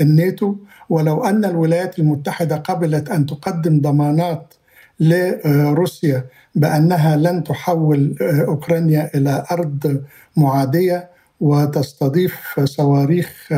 الناتو 0.00 0.56
ولو 0.88 1.24
أن 1.24 1.44
الولايات 1.44 1.98
المتحدة 1.98 2.56
قبلت 2.56 3.10
أن 3.10 3.26
تقدم 3.26 3.80
ضمانات 3.80 4.54
لروسيا 5.00 6.24
بأنها 6.54 7.16
لن 7.16 7.44
تحول 7.44 8.16
أوكرانيا 8.20 9.10
إلى 9.14 9.44
أرض 9.52 10.02
معادية 10.36 11.10
وتستضيف 11.40 12.60
صواريخ 12.64 13.48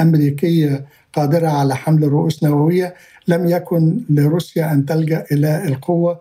أمريكية 0.00 0.84
قادرة 1.12 1.48
على 1.48 1.76
حمل 1.76 2.08
رؤوس 2.08 2.44
نووية. 2.44 2.94
لم 3.28 3.46
يكن 3.48 4.00
لروسيا 4.10 4.72
أن 4.72 4.86
تلجأ 4.86 5.24
إلى 5.32 5.64
القوة 5.68 6.20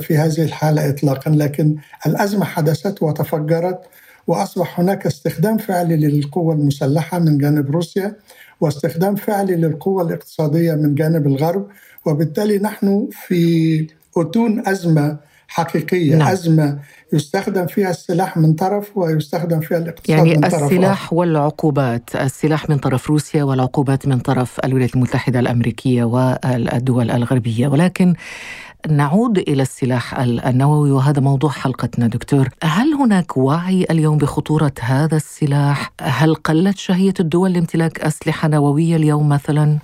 في 0.00 0.16
هذه 0.16 0.42
الحالة 0.42 0.90
إطلاقا. 0.90 1.30
لكن 1.30 1.76
الأزمة 2.06 2.44
حدثت 2.44 3.02
وتفجرت 3.02 3.80
وأصبح 4.26 4.80
هناك 4.80 5.06
استخدام 5.06 5.58
فعلي 5.58 5.96
للقوة 5.96 6.54
المسلحة 6.54 7.18
من 7.18 7.38
جانب 7.38 7.70
روسيا 7.70 8.16
واستخدام 8.60 9.14
فعلي 9.14 9.56
للقوة 9.56 10.02
الاقتصادية 10.02 10.74
من 10.74 10.94
جانب 10.94 11.26
الغرب. 11.26 11.66
وبالتالي 12.06 12.58
نحن 12.58 13.08
في 13.12 13.86
أتون 14.16 14.68
أزمة 14.68 15.16
حقيقية 15.48 16.16
نعم. 16.16 16.28
أزمة 16.28 16.78
يستخدم 17.12 17.66
فيها 17.66 17.90
السلاح 17.90 18.36
من 18.36 18.52
طرف 18.52 18.96
ويستخدم 18.96 19.60
فيها 19.60 19.78
الاقتصاد 19.78 20.18
يعني 20.18 20.34
من 20.34 20.40
طرف 20.40 20.62
السلاح 20.62 21.04
آخر. 21.04 21.16
والعقوبات 21.16 22.16
السلاح 22.16 22.70
من 22.70 22.78
طرف 22.78 23.10
روسيا 23.10 23.44
والعقوبات 23.44 24.06
من 24.06 24.18
طرف 24.18 24.60
الولايات 24.64 24.94
المتحدة 24.94 25.40
الأمريكية 25.40 26.04
والدول 26.04 27.10
الغربية 27.10 27.68
ولكن 27.68 28.14
نعود 28.88 29.38
إلى 29.38 29.62
السلاح 29.62 30.18
النووي 30.20 30.90
وهذا 30.90 31.20
موضوع 31.20 31.50
حلقتنا 31.50 32.06
دكتور 32.06 32.48
هل 32.62 32.94
هناك 32.94 33.36
وعي 33.36 33.86
اليوم 33.90 34.18
بخطورة 34.18 34.72
هذا 34.80 35.16
السلاح 35.16 35.92
هل 36.00 36.34
قلت 36.34 36.78
شهية 36.78 37.14
الدول 37.20 37.52
لامتلاك 37.52 38.00
أسلحة 38.00 38.48
نووية 38.48 38.96
اليوم 38.96 39.28
مثلا 39.28 39.78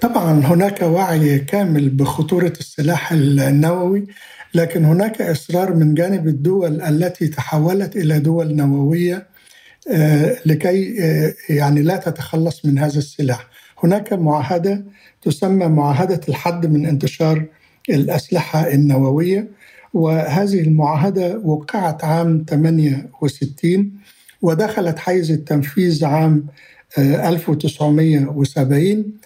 طبعا 0.00 0.40
هناك 0.40 0.82
وعي 0.82 1.38
كامل 1.38 1.88
بخطورة 1.88 2.52
السلاح 2.60 3.12
النووي 3.12 4.06
لكن 4.54 4.84
هناك 4.84 5.22
إصرار 5.22 5.74
من 5.74 5.94
جانب 5.94 6.28
الدول 6.28 6.82
التي 6.82 7.28
تحولت 7.28 7.96
إلى 7.96 8.18
دول 8.18 8.56
نووية 8.56 9.26
أه، 9.90 10.36
لكي 10.46 11.04
أه، 11.04 11.34
يعني 11.48 11.82
لا 11.82 11.96
تتخلص 11.96 12.66
من 12.66 12.78
هذا 12.78 12.98
السلاح. 12.98 13.46
هناك 13.84 14.12
معاهدة 14.12 14.84
تسمى 15.22 15.66
معاهدة 15.66 16.20
الحد 16.28 16.66
من 16.66 16.86
انتشار 16.86 17.44
الأسلحة 17.90 18.72
النووية 18.72 19.48
وهذه 19.94 20.60
المعاهدة 20.60 21.38
وقعت 21.38 22.04
عام 22.04 22.44
68 22.48 23.92
ودخلت 24.42 24.98
حيز 24.98 25.30
التنفيذ 25.30 26.04
عام 26.04 26.46
1970 26.98 29.20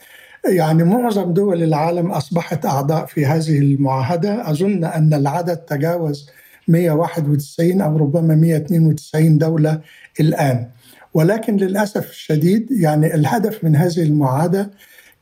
يعني 0.48 0.84
معظم 0.84 1.32
دول 1.32 1.62
العالم 1.62 2.10
أصبحت 2.10 2.66
أعضاء 2.66 3.06
في 3.06 3.26
هذه 3.26 3.58
المعاهدة. 3.58 4.50
أظن 4.50 4.84
أن 4.84 5.14
العدد 5.14 5.56
تجاوز 5.56 6.30
191 6.68 7.80
أو 7.80 7.96
ربما 7.96 8.34
192 8.34 9.38
دولة 9.38 9.80
الآن. 10.20 10.66
ولكن 11.14 11.56
للأسف 11.56 12.10
الشديد 12.10 12.70
يعني 12.70 13.14
الهدف 13.14 13.64
من 13.64 13.76
هذه 13.76 14.02
المعاهدة 14.02 14.70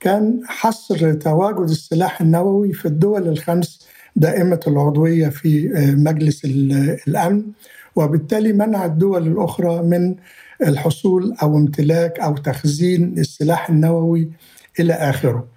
كان 0.01 0.41
حصر 0.47 1.13
تواجد 1.13 1.71
السلاح 1.71 2.21
النووي 2.21 2.73
في 2.73 2.87
الدول 2.87 3.29
الخمس 3.29 3.87
دائمة 4.17 4.61
العضوية 4.67 5.29
في 5.29 5.69
مجلس 5.99 6.45
الأمن 6.45 7.43
وبالتالي 7.97 8.53
منع 8.53 8.85
الدول 8.85 9.27
الأخرى 9.27 9.83
من 9.83 10.15
الحصول 10.63 11.35
أو 11.43 11.57
امتلاك 11.57 12.21
أو 12.21 12.37
تخزين 12.37 13.19
السلاح 13.19 13.71
النووي 13.71 14.29
إلى 14.81 14.93
آخره. 14.93 15.49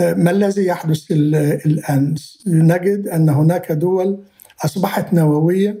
ما 0.00 0.30
الذي 0.30 0.66
يحدث 0.66 1.06
الآن؟ 1.10 2.14
نجد 2.46 3.08
أن 3.08 3.28
هناك 3.28 3.72
دول 3.72 4.18
أصبحت 4.64 5.12
نووية 5.14 5.78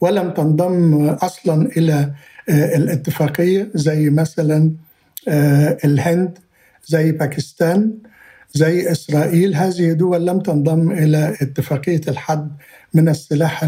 ولم 0.00 0.30
تنضم 0.30 1.04
أصلا 1.08 1.66
إلى 1.76 2.12
الاتفاقية 2.48 3.70
زي 3.74 4.10
مثلا 4.10 4.72
الهند 5.84 6.38
زي 6.86 7.12
باكستان 7.12 7.92
زي 8.56 8.92
إسرائيل 8.92 9.54
هذه 9.54 9.92
دول 9.92 10.26
لم 10.26 10.40
تنضم 10.40 10.92
إلى 10.92 11.36
اتفاقية 11.42 12.00
الحد 12.08 12.52
من 12.94 13.08
السلاح 13.08 13.60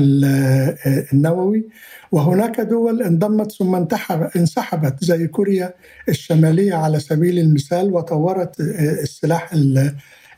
النووي. 1.13 1.69
وهناك 2.13 2.61
دول 2.61 3.03
انضمت 3.03 3.53
ثم 3.53 3.75
انسحبت 4.37 5.05
زي 5.05 5.27
كوريا 5.27 5.75
الشمالية 6.09 6.75
على 6.75 7.01
سبيل 7.01 7.39
المثال 7.39 7.95
وطورت 7.95 8.61
السلاح 9.03 9.51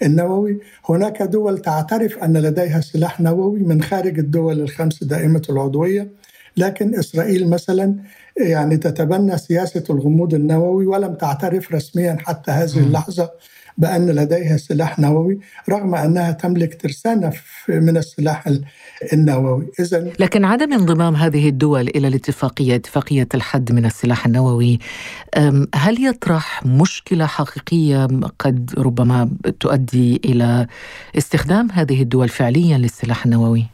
النووي. 0.03 0.59
هناك 0.89 1.23
دول 1.23 1.59
تعترف 1.59 2.19
أن 2.19 2.37
لديها 2.37 2.81
سلاح 2.81 3.21
نووي 3.21 3.61
من 3.61 3.83
خارج 3.83 4.19
الدول 4.19 4.61
الخمس 4.61 5.05
دائمة 5.05 5.43
العضوية. 5.51 6.09
لكن 6.57 6.99
إسرائيل 6.99 7.51
مثلا 7.51 7.97
يعني 8.37 8.77
تتبنى 8.77 9.39
سياسة 9.39 9.85
الغموض 9.91 10.35
النووي 10.35 10.87
ولم 10.87 11.15
تعترف 11.15 11.73
رسميا 11.75 12.17
حتى 12.21 12.51
هذه 12.51 12.79
اللحظة. 12.79 13.31
بأن 13.79 14.11
لديها 14.11 14.57
سلاح 14.57 14.99
نووي 14.99 15.39
رغم 15.69 15.95
أنها 15.95 16.33
تملك 16.33 16.81
ترسانة 16.81 17.33
من 17.69 17.97
السلاح 17.97 18.45
النووي 19.13 19.67
إذا 19.81 20.13
لكن 20.19 20.45
عدم 20.45 20.73
انضمام 20.73 21.17
هذه 21.17 21.49
الدول 21.49 21.89
إلى 21.89 22.09
الاتفاقية 22.09 22.77
اتفاقية 22.77 23.29
الحد 23.35 23.73
من 23.73 23.85
السلاح 23.85 24.27
النووي 24.27 24.79
هل 25.75 26.05
يطرح 26.05 26.67
مشكلة 26.67 27.27
حقيقية 27.27 28.09
قد 28.39 28.75
ربما 28.79 29.31
تؤدي 29.61 30.21
إلى 30.25 30.67
استخدام 31.19 31.71
هذه 31.73 32.03
الدول 32.03 32.29
فعليا 32.29 32.79
للسلاح 32.79 33.25
النووي؟ 33.25 33.67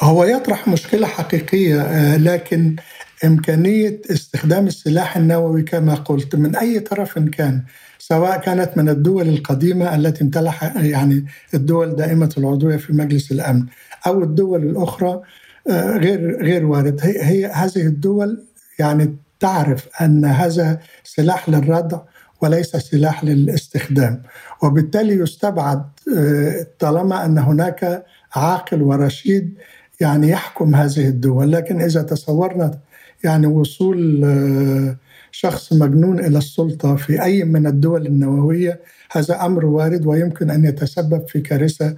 هو 0.00 0.24
يطرح 0.24 0.68
مشكلة 0.68 1.06
حقيقية 1.06 1.80
آه، 1.80 2.16
لكن 2.16 2.76
إمكانية 3.24 4.00
استخدام 4.10 4.66
السلاح 4.66 5.16
النووي 5.16 5.62
كما 5.62 5.94
قلت 5.94 6.36
من 6.36 6.56
أي 6.56 6.80
طرف 6.80 7.18
كان 7.18 7.62
سواء 7.98 8.40
كانت 8.40 8.76
من 8.76 8.88
الدول 8.88 9.28
القديمة 9.28 9.94
التي 9.94 10.24
امتلح 10.24 10.76
يعني 10.76 11.24
الدول 11.54 11.96
دائمة 11.96 12.34
العضوية 12.38 12.76
في 12.76 12.92
مجلس 12.92 13.32
الأمن 13.32 13.66
أو 14.06 14.22
الدول 14.22 14.62
الأخرى 14.62 15.20
آه، 15.68 15.96
غير 15.96 16.42
غير 16.42 16.66
وارد. 16.66 17.00
هي, 17.02 17.22
هي 17.22 17.46
هذه 17.46 17.86
الدول 17.86 18.44
يعني 18.78 19.16
تعرف 19.40 19.88
أن 20.00 20.24
هذا 20.24 20.78
سلاح 21.04 21.48
للردع 21.48 21.98
وليس 22.40 22.76
سلاح 22.76 23.24
للاستخدام 23.24 24.22
وبالتالي 24.62 25.14
يستبعد 25.14 25.84
آه، 26.16 26.66
طالما 26.78 27.24
أن 27.24 27.38
هناك 27.38 28.04
عاقل 28.34 28.82
ورشيد 28.82 29.54
يعني 30.00 30.28
يحكم 30.28 30.74
هذه 30.74 31.08
الدول. 31.08 31.52
لكن 31.52 31.80
إذا 31.80 32.02
تصورنا 32.02 32.78
يعني 33.24 33.46
وصول 33.46 34.24
آه، 34.24 34.96
شخص 35.30 35.72
مجنون 35.72 36.20
إلى 36.20 36.38
السلطة 36.38 36.96
في 36.96 37.22
أي 37.22 37.44
من 37.44 37.66
الدول 37.66 38.06
النووية 38.06 38.80
هذا 39.12 39.46
أمر 39.46 39.66
وارد 39.66 40.06
ويمكن 40.06 40.50
أن 40.50 40.64
يتسبب 40.64 41.28
في 41.28 41.40
كارثة 41.40 41.96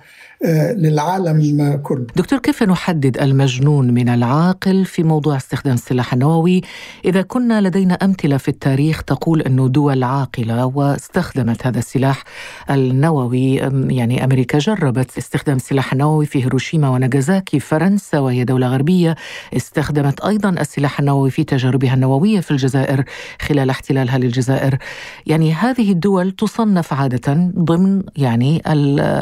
للعالم 0.77 1.81
كله. 1.83 2.07
دكتور 2.17 2.39
كيف 2.39 2.63
نحدد 2.63 3.19
المجنون 3.19 3.91
من 3.91 4.09
العاقل 4.09 4.85
في 4.85 5.03
موضوع 5.03 5.37
استخدام 5.37 5.75
السلاح 5.75 6.13
النووي 6.13 6.61
إذا 7.05 7.23
كنا 7.23 7.61
لدينا 7.61 7.95
أمثلة 7.95 8.37
في 8.37 8.49
التاريخ 8.49 9.03
تقول 9.03 9.43
انه 9.43 9.69
دول 9.69 10.03
عاقلة 10.03 10.67
واستخدمت 10.67 11.67
هذا 11.67 11.79
السلاح 11.79 12.25
النووي 12.71 13.55
يعني 13.89 14.25
أمريكا 14.25 14.59
جربت 14.59 15.19
استخدام 15.19 15.57
السلاح 15.57 15.93
النووي 15.93 16.27
في 16.27 16.45
هيروشيما 16.45 16.89
وناغازاكي، 16.89 17.61
فرنسا 17.61 18.19
وهي 18.19 18.45
دولة 18.45 18.67
غربية 18.67 19.17
استخدمت 19.57 20.21
أيضا 20.21 20.49
السلاح 20.49 21.01
النووي 21.01 21.31
في 21.31 21.45
تجاربها 21.45 21.95
النووية 21.95 22.41
في 22.41 22.51
الجزائر 22.51 23.05
خلال 23.41 23.71
احتلالها 23.71 24.19
للجزائر. 24.19 24.79
يعني 25.27 25.53
هذه 25.53 25.93
الدول 25.93 26.31
تصنف 26.31 26.93
عادة 26.93 27.53
ضمن 27.59 28.03
يعني 28.17 28.63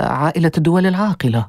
عائلة 0.04 0.52
الدول 0.56 0.86
العاقله. 1.10 1.48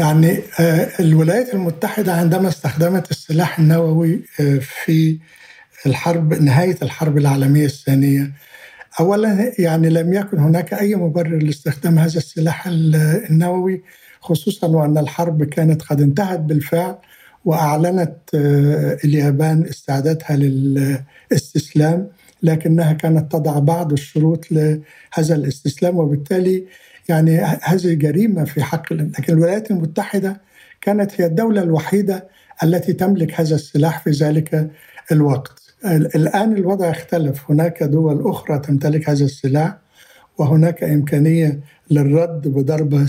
يعني 0.00 0.38
آه، 0.60 0.88
الولايات 1.00 1.54
المتحدة 1.54 2.12
عندما 2.12 2.48
استخدمت 2.48 3.10
السلاح 3.10 3.58
النووي 3.58 4.20
آه، 4.40 4.58
في 4.58 5.18
الحرب 5.86 6.34
نهاية 6.34 6.76
الحرب 6.82 7.18
العالمية 7.18 7.64
الثانية 7.64 8.32
اولا 9.00 9.52
يعني 9.58 9.88
لم 9.88 10.12
يكن 10.12 10.38
هناك 10.38 10.74
أي 10.74 10.94
مبرر 10.94 11.38
لاستخدام 11.38 11.98
هذا 11.98 12.18
السلاح 12.18 12.66
النووي 12.66 13.82
خصوصا 14.20 14.66
وأن 14.66 14.98
الحرب 14.98 15.44
كانت 15.44 15.82
قد 15.82 16.00
انتهت 16.00 16.40
بالفعل 16.40 16.96
وأعلنت 17.44 18.16
آه، 18.34 18.98
اليابان 19.04 19.66
استعدادها 19.66 20.36
للاستسلام 20.36 22.08
لكنها 22.42 22.92
كانت 22.92 23.32
تضع 23.32 23.58
بعض 23.58 23.92
الشروط 23.92 24.52
لهذا 24.52 25.34
الاستسلام 25.34 25.96
وبالتالي 25.96 26.64
يعني 27.08 27.40
هذه 27.40 27.94
جريمه 27.94 28.44
في 28.44 28.62
حق 28.62 28.92
لكن 28.92 29.32
الولايات 29.32 29.70
المتحدة 29.70 30.40
كانت 30.80 31.20
هي 31.20 31.26
الدولة 31.26 31.62
الوحيدة 31.62 32.28
التي 32.62 32.92
تملك 32.92 33.40
هذا 33.40 33.54
السلاح 33.54 34.04
في 34.04 34.10
ذلك 34.10 34.70
الوقت. 35.12 35.62
الآن 35.84 36.56
الوضع 36.56 36.90
اختلف، 36.90 37.50
هناك 37.50 37.82
دول 37.82 38.30
أخرى 38.30 38.58
تمتلك 38.58 39.10
هذا 39.10 39.24
السلاح 39.24 39.76
وهناك 40.38 40.84
إمكانية 40.84 41.60
للرد 41.90 42.48
بضربه 42.48 43.06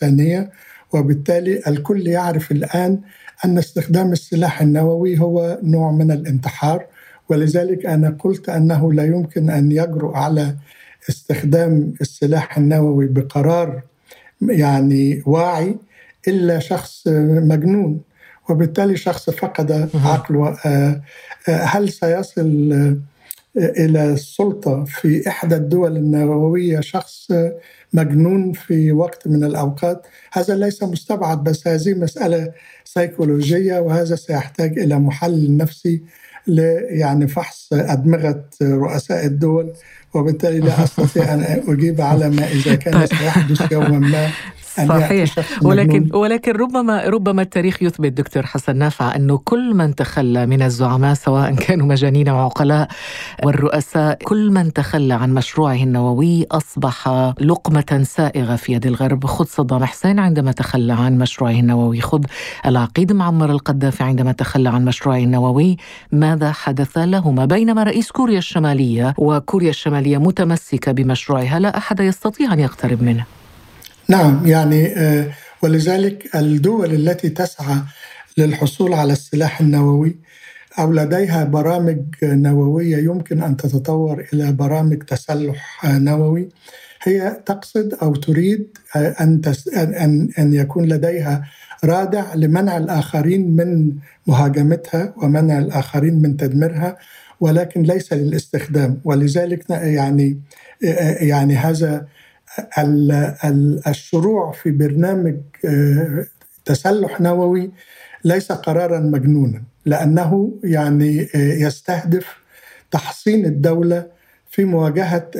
ثانية 0.00 0.50
وبالتالي 0.92 1.60
الكل 1.66 2.06
يعرف 2.06 2.52
الآن 2.52 3.00
أن 3.44 3.58
استخدام 3.58 4.12
السلاح 4.12 4.62
النووي 4.62 5.18
هو 5.18 5.58
نوع 5.62 5.92
من 5.92 6.10
الانتحار 6.10 6.86
ولذلك 7.28 7.86
أنا 7.86 8.16
قلت 8.18 8.48
أنه 8.48 8.92
لا 8.92 9.04
يمكن 9.04 9.50
أن 9.50 9.72
يجرؤ 9.72 10.12
على 10.16 10.56
استخدام 11.08 11.94
السلاح 12.00 12.58
النووي 12.58 13.06
بقرار 13.06 13.82
يعني 14.48 15.22
واعي 15.26 15.76
إلا 16.28 16.58
شخص 16.58 17.02
مجنون 17.42 18.00
وبالتالي 18.48 18.96
شخص 18.96 19.30
فقد 19.30 19.90
عقله. 19.94 20.56
هل 21.46 21.88
سيصل 21.88 22.96
إلى 23.56 24.12
السلطة 24.12 24.84
في 24.84 25.28
إحدى 25.28 25.56
الدول 25.56 25.96
النووية 25.96 26.80
شخص 26.80 27.32
مجنون 27.92 28.52
في 28.52 28.92
وقت 28.92 29.28
من 29.28 29.44
الأوقات؟ 29.44 30.06
هذا 30.32 30.56
ليس 30.56 30.82
مستبعد 30.82 31.44
بس 31.44 31.68
هذه 31.68 31.94
مسألة 31.94 32.52
سيكولوجية 32.84 33.78
وهذا 33.78 34.16
سيحتاج 34.16 34.78
إلى 34.78 34.98
محلل 34.98 35.56
نفسي 35.56 36.02
يعني 36.90 37.28
فحص 37.28 37.68
أدمغة 37.72 38.44
رؤساء 38.62 39.26
الدول 39.26 39.72
وبالتالي 40.14 40.58
لا 40.58 40.84
أستطيع 40.84 41.34
أن 41.34 41.62
أجيب 41.68 42.00
على 42.00 42.30
ما 42.30 42.48
إذا 42.48 42.74
كان 42.74 42.92
طيب. 42.92 43.06
سيحدث 43.06 43.72
يوما 43.72 43.98
ما 43.98 44.30
صحيح. 44.76 45.34
ولكن 45.62 46.08
ولكن 46.14 46.52
ربما 46.52 47.04
ربما 47.04 47.42
التاريخ 47.42 47.82
يثبت 47.82 48.12
دكتور 48.12 48.46
حسن 48.46 48.76
نافع 48.76 49.16
أنه 49.16 49.38
كل 49.44 49.74
من 49.74 49.94
تخلى 49.94 50.46
من 50.46 50.62
الزعماء 50.62 51.14
سواء 51.14 51.54
كانوا 51.54 51.86
مجانين 51.86 52.28
أو 52.28 52.38
عقلاء 52.38 52.88
والرؤساء 53.44 54.14
كل 54.14 54.50
من 54.50 54.72
تخلى 54.72 55.14
عن 55.14 55.34
مشروعه 55.34 55.74
النووي 55.74 56.46
أصبح 56.50 57.08
لقمة 57.40 58.00
سائغة 58.02 58.56
في 58.56 58.72
يد 58.72 58.86
الغرب. 58.86 59.26
خذ 59.26 59.44
صدام 59.44 59.84
حسين 59.84 60.18
عندما 60.18 60.52
تخلى 60.52 60.92
عن 60.92 61.18
مشروعه 61.18 61.52
النووي. 61.52 62.00
خذ 62.00 62.24
العقيد 62.66 63.12
معمر 63.12 63.50
القذافي 63.50 64.02
عندما 64.02 64.32
تخلى 64.32 64.68
عن 64.68 64.84
مشروعه 64.84 65.18
النووي. 65.18 65.76
ماذا 66.12 66.52
حدث 66.52 66.98
لهما؟ 66.98 67.44
بينما 67.44 67.82
رئيس 67.82 68.10
كوريا 68.10 68.38
الشمالية 68.38 69.14
وكوريا 69.18 69.70
الشمالية 69.70 70.18
متمسكة 70.18 70.92
بمشروعها 70.92 71.58
لا 71.58 71.78
أحد 71.78 72.00
يستطيع 72.00 72.52
أن 72.52 72.60
يقترب 72.60 73.02
منه. 73.02 73.39
نعم 74.10 74.46
يعني 74.46 74.86
آه، 74.86 75.30
ولذلك 75.62 76.36
الدول 76.36 76.94
التي 76.94 77.28
تسعى 77.28 77.76
للحصول 78.38 78.94
على 78.94 79.12
السلاح 79.12 79.60
النووي 79.60 80.16
أو 80.78 80.92
لديها 80.92 81.44
برامج 81.44 81.98
نووية 82.22 82.96
يمكن 82.96 83.42
أن 83.42 83.56
تتطور 83.56 84.24
إلى 84.32 84.52
برامج 84.52 85.02
تسلح 85.02 85.84
نووي. 85.84 86.48
هي 87.02 87.42
تقصد 87.46 87.94
أو 88.02 88.14
تريد 88.14 88.78
أن 88.96 89.42
ان 89.76 90.28
ان 90.38 90.54
يكون 90.54 90.84
لديها 90.84 91.44
رادع 91.84 92.34
لمنع 92.34 92.76
الآخرين 92.76 93.56
من 93.56 93.92
مهاجمتها 94.26 95.14
ومنع 95.16 95.58
الآخرين 95.58 96.22
من 96.22 96.36
تدميرها 96.36 96.96
ولكن 97.40 97.82
ليس 97.82 98.12
للاستخدام. 98.12 99.00
ولذلك 99.04 99.70
يعني 99.70 100.40
آه، 100.84 101.24
يعني 101.24 101.56
هذا 101.56 102.06
الشروع 103.86 104.52
في 104.52 104.70
برنامج 104.70 105.36
آه، 105.64 106.26
تسلح 106.64 107.20
نووي 107.20 107.70
ليس 108.24 108.52
قرارا 108.52 109.00
مجنونا 109.00 109.62
لأنه 109.86 110.58
يعني 110.64 111.28
آه، 111.34 111.54
يستهدف 111.54 112.26
تحصين 112.90 113.46
الدولة 113.46 114.06
في 114.50 114.64
مواجهة 114.64 115.30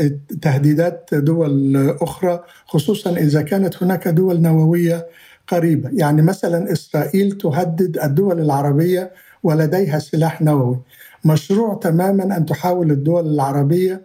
تهديدات 0.42 1.10
دول 1.12 1.76
أخرى 2.00 2.44
خصوصا 2.66 3.16
إذا 3.16 3.42
كانت 3.42 3.82
هناك 3.82 4.08
دول 4.08 4.40
نووية 4.40 5.06
قريبة، 5.48 5.90
يعني 5.92 6.22
مثلا 6.22 6.72
إسرائيل 6.72 7.32
تهدد 7.32 7.98
الدول 7.98 8.40
العربية 8.40 9.12
ولديها 9.42 9.98
سلاح 9.98 10.42
نووي. 10.42 10.78
مشروع 11.24 11.74
تماما 11.74 12.36
أن 12.36 12.46
تحاول 12.46 12.90
الدول 12.90 13.34
العربية 13.34 14.02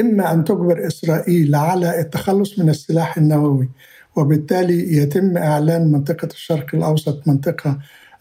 إما 0.00 0.32
أن 0.32 0.44
تجبر 0.44 0.86
إسرائيل 0.86 1.54
على 1.54 2.00
التخلص 2.00 2.58
من 2.58 2.68
السلاح 2.68 3.16
النووي 3.18 3.68
وبالتالي 4.16 4.96
يتم 4.96 5.36
إعلان 5.36 5.92
منطقة 5.92 6.28
الشرق 6.32 6.74
الأوسط 6.74 7.28
منطقة 7.28 7.78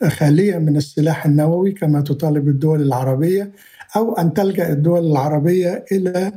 خالية 0.07 0.57
من 0.57 0.77
السلاح 0.77 1.25
النووي 1.25 1.71
كما 1.71 2.01
تطالب 2.01 2.47
الدول 2.47 2.81
العربية 2.81 3.51
أو 3.95 4.13
أن 4.13 4.33
تلجأ 4.33 4.69
الدول 4.69 5.12
العربية 5.12 5.86
إلى 5.91 6.31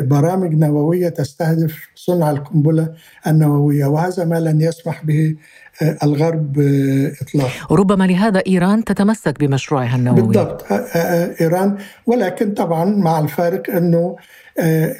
برامج 0.00 0.54
نووية 0.54 1.08
تستهدف 1.08 1.88
صنع 1.94 2.30
القنبلة 2.30 2.94
النووية 3.26 3.86
وهذا 3.86 4.24
ما 4.24 4.40
لن 4.40 4.60
يسمح 4.60 5.04
به 5.04 5.36
آه، 5.82 5.98
الغرب 6.02 6.58
اطلاقا. 7.22 7.50
ربما 7.70 8.04
لهذا 8.04 8.42
إيران 8.46 8.84
تتمسك 8.84 9.40
بمشروعها 9.40 9.96
النووي. 9.96 10.22
بالضبط 10.22 10.64
إيران. 11.40 11.76
ولكن 12.06 12.54
طبعا 12.54 12.84
مع 12.84 13.18
الفارق 13.18 13.70
أنه 13.70 14.16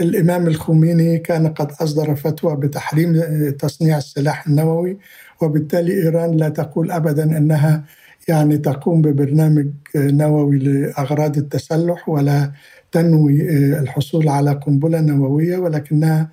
الإمام 0.01 0.47
الخميني 0.47 1.19
كان 1.19 1.49
قد 1.49 1.73
أصدر 1.81 2.15
فتوى 2.15 2.57
بتحريم 2.57 3.21
تصنيع 3.59 3.99
السلاح 3.99 4.47
النووي 4.47 4.99
وبالتالي 5.41 5.93
إيران 5.93 6.37
لا 6.37 6.49
تقول 6.49 6.91
ابدا 6.91 7.23
أنها 7.23 7.85
يعني 8.29 8.59
تقوم 8.59 9.03
ببرنامج 9.03 9.67
نووي 9.97 10.59
لأغراض 10.59 11.37
التسلح 11.37 12.09
ولا 12.09 12.53
تنوي 12.93 13.51
آه، 13.51 13.81
الحصول 13.81 14.29
على 14.29 14.53
قنبلة 14.53 15.01
نووية 15.01 15.57
ولكنها 15.57 16.29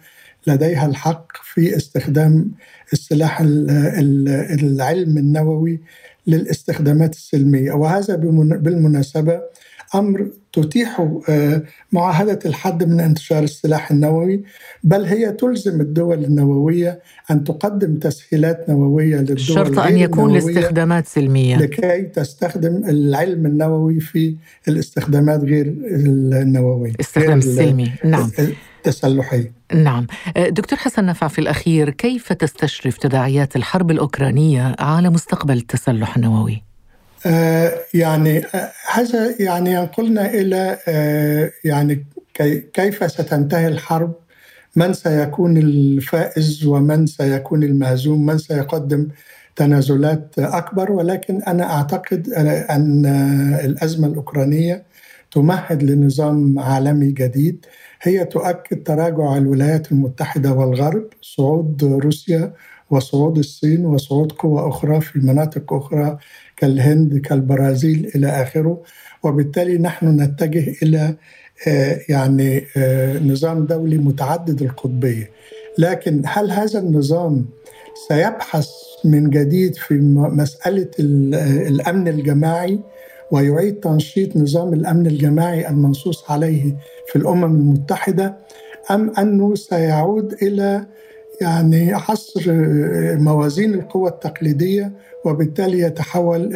لديها 0.48 0.86
الحق 0.86 1.28
في 1.44 1.78
استخدام 1.78 2.52
السلاح 2.94 3.42
العلم 3.42 5.18
النووي 5.18 5.80
للاستخدامات 6.28 7.14
السلمية. 7.14 7.72
وهذا 7.72 8.16
بالمناسبة 8.16 9.42
أمر 9.96 10.28
تتيح 10.54 11.08
آه، 11.30 11.64
معاهدة 11.92 12.40
الحد 12.46 12.84
من 12.84 13.00
انتشار 13.00 13.44
السلاح 13.44 13.92
النووي 13.92 14.44
بل 14.84 15.06
هي 15.06 15.32
تلزم 15.32 15.82
الدول 15.82 16.24
النووية 16.24 17.00
أن 17.32 17.44
تقدم 17.44 18.00
تسهيلات 18.00 18.70
نووية 18.70 19.16
للدول 19.16 19.40
شرط 19.40 19.80
أن 19.80 19.98
يكون 19.98 20.34
لاستخدامات 20.34 21.08
سلمية. 21.08 21.58
لكي 21.58 22.02
تستخدم 22.02 22.84
العلم 22.90 23.46
النووي 23.46 24.00
في 24.00 24.36
الاستخدامات 24.68 25.44
غير 25.44 25.68
النووية 25.68 26.94
استخدام 27.00 27.38
السلمي 27.38 27.92
نعم. 28.04 28.32
التسلحي 28.88 29.52
نعم. 29.74 30.08
دكتور 30.50 30.80
حسن 30.80 31.06
نفع 31.06 31.28
في 31.28 31.40
الأخير 31.40 31.90
كيف 31.90 32.34
تستشرف 32.34 32.98
تداعيات 32.98 33.56
الحرب 33.56 33.92
الأوكرانية 33.92 34.76
على 34.80 35.10
مستقبل 35.10 35.58
التسلح 35.58 36.16
النووي؟ 36.16 36.64
آه، 37.26 37.74
يعني 37.94 38.46
آه، 38.46 38.72
هذا 38.94 39.36
يعني 39.42 39.72
ينقلنا 39.72 40.34
إلى 40.34 40.78
آه، 40.88 41.52
يعني 41.64 42.06
كيف 42.74 43.12
ستنتهي 43.12 43.68
الحرب؟ 43.68 44.14
من 44.76 44.94
سيكون 44.94 45.58
الفائز 45.58 46.66
ومن 46.66 47.06
سيكون 47.06 47.64
المهزوم؟ 47.64 48.26
من 48.26 48.38
سيقدم 48.38 49.08
تنازلات 49.56 50.40
أكبر؟ 50.40 50.92
ولكن 50.92 51.42
أنا 51.44 51.74
أعتقد 51.74 52.30
أن 52.70 53.06
الأزمة 53.66 54.08
الأوكرانية 54.08 54.86
تمهد 55.32 55.84
لنظام 55.84 56.60
عالمي 56.60 57.12
جديد. 57.12 57.66
هي 58.02 58.26
تؤكد 58.26 58.84
تراجع 58.84 59.38
الولايات 59.38 59.92
المتحدة 59.92 60.54
والغرب 60.54 61.10
صعود 61.22 61.84
روسيا 61.84 62.54
وصعود 62.90 63.38
الصين 63.38 63.86
وصعود 63.86 64.32
قوى 64.32 64.70
أخرى 64.70 65.02
في 65.02 65.20
مناطق 65.20 65.74
أخرى 65.74 66.18
كالهند 66.58 67.18
كالبرازيل 67.18 68.12
إلى 68.16 68.28
آخره. 68.28 68.82
وبالتالي 69.24 69.78
نحن 69.78 70.22
نتجه 70.22 70.76
إلى 70.84 71.16
آه، 71.68 72.00
يعني 72.10 72.66
آه، 72.78 73.20
نظام 73.20 73.66
دولي 73.66 73.98
متعدد 73.98 74.62
القطبية. 74.62 75.30
لكن 75.78 76.22
هل 76.26 76.52
هذا 76.52 76.80
النظام 76.80 77.46
سيبحث 78.08 78.70
من 79.06 79.30
جديد 79.30 79.76
في 79.76 79.94
مسألة 80.14 80.90
آه، 81.00 81.68
الأمن 81.68 82.08
الجماعي 82.08 82.80
ويعيد 83.32 83.80
تنشيط 83.80 84.38
نظام 84.38 84.74
الأمن 84.74 85.08
الجماعي 85.08 85.70
المنصوص 85.70 86.32
عليه 86.32 86.76
في 87.08 87.16
الأمم 87.16 87.44
المتحدة 87.44 88.38
أم 88.92 89.12
أنه 89.20 89.56
سيعود 89.56 90.34
إلى 90.34 90.86
يعني 91.42 91.96
حصر 91.96 92.42
موازين 93.20 93.74
القوى 93.74 94.10
التقليدية 94.10 94.92
وبالتالي 95.26 95.80
يتحول 95.80 96.56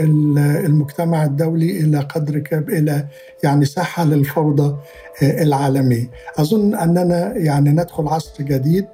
المجتمع 0.66 1.24
الدولي 1.26 1.80
إلى 1.80 2.00
قدر 2.00 2.40
كب 2.40 2.70
إلى 2.70 3.06
يعني 3.44 3.66
ساحة 3.66 4.06
للفوضى 4.06 4.78
العالمية. 5.24 6.10
أظن 6.38 6.76
أننا 6.76 7.34
يعني 7.38 7.70
ندخل 7.70 8.08
عصر 8.08 8.44
جديد 8.44 8.86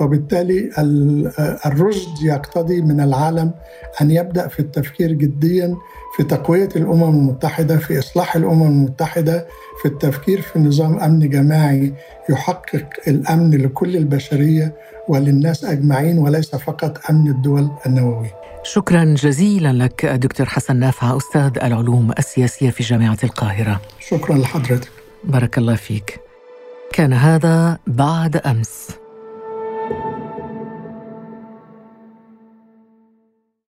وبالتالي 0.00 0.70
الرشد 1.66 2.22
يقتضي 2.22 2.80
من 2.80 3.00
العالم 3.00 3.52
أن 4.00 4.10
يبدأ 4.10 4.48
في 4.48 4.60
التفكير 4.60 5.12
جديا 5.12 5.76
في 6.16 6.22
تقوية 6.24 6.68
الأمم 6.76 7.18
المتحدة 7.18 7.76
في 7.76 7.98
إصلاح 7.98 8.36
الأمم 8.36 8.66
المتحدة 8.66 9.46
في 9.82 9.88
التفكير 9.88 10.40
في 10.40 10.58
نظام 10.58 11.00
أمن 11.00 11.30
جماعي 11.30 11.94
يحقق 12.30 12.86
الأمن 13.08 13.50
لكل 13.50 13.96
البشرية 13.96 14.74
وللناس 15.08 15.64
أجمعين 15.64 16.18
وليس 16.18 16.54
فقط 16.54 16.98
أمن 17.10 17.30
الدول 17.30 17.70
النووية. 17.86 18.34
شكرا 18.62 19.04
جزيلا 19.04 19.72
لك 19.72 20.06
دكتور 20.06 20.46
حسن 20.46 20.76
نافع 20.76 21.16
أستاذ 21.16 21.50
العلوم 21.62 22.12
السياسية 22.18 22.70
في 22.70 22.82
جامعة 22.82 23.18
القاهرة. 23.24 23.80
شكرا 24.00 24.38
لحضرتك. 24.38 24.88
بارك 25.24 25.58
الله 25.58 25.74
فيك. 25.74 26.20
كان 26.92 27.12
هذا 27.12 27.78
بعد 27.86 28.36
أمس. 28.36 28.99